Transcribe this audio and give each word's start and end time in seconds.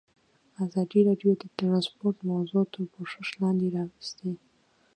ازادي 0.63 0.99
راډیو 1.07 1.31
د 1.37 1.43
ترانسپورټ 1.57 2.17
موضوع 2.31 2.63
تر 2.73 2.81
پوښښ 2.93 3.27
لاندې 3.41 3.67
راوستې. 3.75 4.31